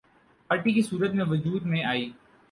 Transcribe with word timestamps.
party 0.49 0.71
کی 0.73 0.81
صورت 0.81 1.13
میں 1.15 1.25
وجود 1.25 1.65
میں 1.65 1.83
آئی 1.83 2.09